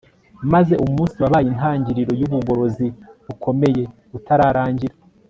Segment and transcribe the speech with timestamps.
[0.53, 2.87] maze umunsi wabaye intangiriro yubugorozi
[3.25, 3.83] bukomeye
[4.17, 4.95] utararangira